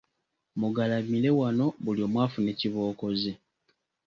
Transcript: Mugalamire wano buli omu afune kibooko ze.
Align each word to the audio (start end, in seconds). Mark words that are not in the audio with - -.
Mugalamire 0.59 1.29
wano 1.39 1.65
buli 1.83 2.01
omu 2.07 2.17
afune 2.25 2.51
kibooko 2.59 3.07
ze. 3.21 3.33